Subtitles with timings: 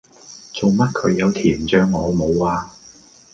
[0.51, 2.71] 做乜佢有甜醬我冇呀